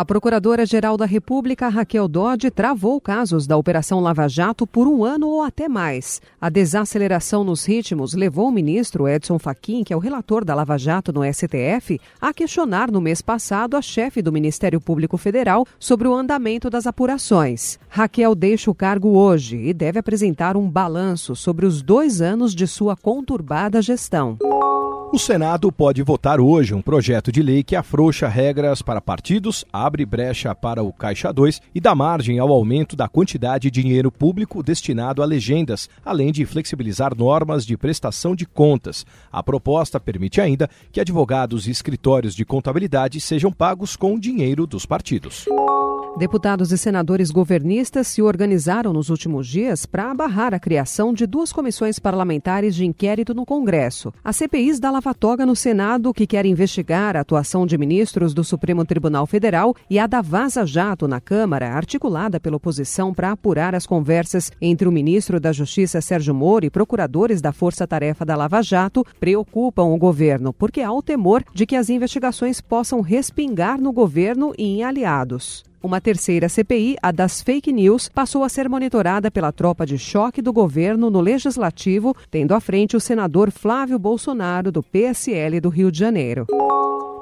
[0.00, 5.28] A Procuradora-Geral da República, Raquel Dodge, travou casos da Operação Lava Jato por um ano
[5.28, 6.22] ou até mais.
[6.40, 10.78] A desaceleração nos ritmos levou o ministro Edson Fachin, que é o relator da Lava
[10.78, 16.08] Jato no STF, a questionar no mês passado a chefe do Ministério Público Federal sobre
[16.08, 17.78] o andamento das apurações.
[17.86, 22.66] Raquel deixa o cargo hoje e deve apresentar um balanço sobre os dois anos de
[22.66, 24.38] sua conturbada gestão.
[25.12, 30.06] O Senado pode votar hoje um projeto de lei que afrouxa regras para partidos, abre
[30.06, 34.62] brecha para o Caixa 2 e dá margem ao aumento da quantidade de dinheiro público
[34.62, 39.04] destinado a legendas, além de flexibilizar normas de prestação de contas.
[39.32, 44.86] A proposta permite ainda que advogados e escritórios de contabilidade sejam pagos com dinheiro dos
[44.86, 45.44] partidos.
[46.18, 51.52] Deputados e senadores governistas se organizaram nos últimos dias para abarrar a criação de duas
[51.52, 54.12] comissões parlamentares de inquérito no Congresso.
[54.22, 58.42] A CPIs da Lava Toga no Senado, que quer investigar a atuação de ministros do
[58.42, 63.74] Supremo Tribunal Federal, e a da Vaza Jato na Câmara, articulada pela oposição para apurar
[63.74, 68.36] as conversas entre o ministro da Justiça Sérgio Moro e procuradores da Força Tarefa da
[68.36, 73.80] Lava Jato, preocupam o governo, porque há o temor de que as investigações possam respingar
[73.80, 75.69] no governo e em aliados.
[75.82, 80.42] Uma terceira CPI, a das fake news, passou a ser monitorada pela tropa de choque
[80.42, 85.90] do governo no Legislativo, tendo à frente o senador Flávio Bolsonaro, do PSL do Rio
[85.90, 86.46] de Janeiro.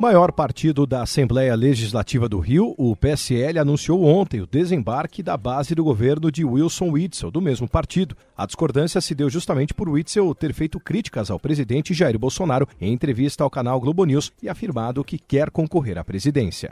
[0.00, 5.74] Maior partido da Assembleia Legislativa do Rio, o PSL anunciou ontem o desembarque da base
[5.74, 8.16] do governo de Wilson Witzel, do mesmo partido.
[8.34, 12.92] A discordância se deu justamente por Witzel ter feito críticas ao presidente Jair Bolsonaro em
[12.92, 16.70] entrevista ao canal Globo News e afirmado que quer concorrer à presidência.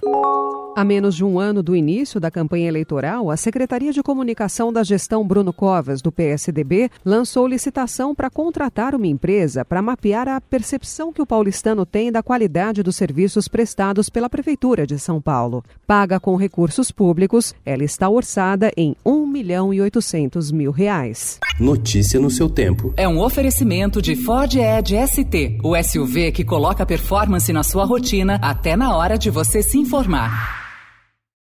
[0.76, 4.82] A menos de um ano do início da campanha eleitoral, a Secretaria de Comunicação da
[4.82, 11.12] Gestão Bruno Covas, do PSDB, lançou licitação para contratar uma empresa para mapear a percepção
[11.12, 15.62] que o paulistano tem da qualidade dos serviços prestados pela Prefeitura de São Paulo.
[15.86, 21.38] Paga com recursos públicos, ela está orçada em 1 milhão e 800 mil reais.
[21.60, 22.92] Notícia no seu tempo.
[22.96, 28.40] É um oferecimento de Ford Edge ST, o SUV que coloca performance na sua rotina
[28.42, 30.63] até na hora de você se informar.